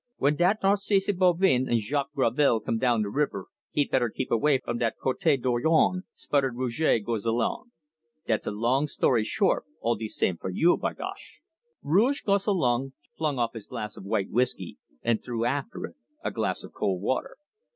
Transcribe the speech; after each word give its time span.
When 0.17 0.35
dat 0.35 0.57
Narcisse 0.63 1.11
Bovin 1.13 1.69
and 1.69 1.79
Jacques 1.79 2.13
Gravel 2.15 2.59
come 2.59 2.79
down 2.79 3.03
de 3.03 3.09
river, 3.09 3.49
he 3.69 3.85
better 3.85 4.09
keep 4.09 4.31
away 4.31 4.57
from 4.57 4.79
dat 4.79 4.95
Cote 4.99 5.37
Dorion," 5.39 6.05
sputtered 6.15 6.55
Rouge 6.55 7.03
Gosselin. 7.05 7.71
"Dat's 8.25 8.47
a 8.47 8.51
long 8.51 8.87
story 8.87 9.23
short, 9.23 9.65
all 9.79 9.93
de 9.93 10.07
same 10.07 10.37
for 10.37 10.49
you 10.49 10.75
bagosh!" 10.75 11.41
Rouge 11.83 12.23
Gosselin 12.23 12.93
flung 13.15 13.37
off 13.37 13.53
his 13.53 13.67
glass 13.67 13.95
of 13.95 14.03
white 14.03 14.31
whiskey, 14.31 14.79
and 15.03 15.23
threw 15.23 15.45
after 15.45 15.85
it 15.85 15.95
a 16.23 16.31
glass 16.31 16.63
of 16.63 16.73
cold 16.73 16.99
water. 17.03 17.37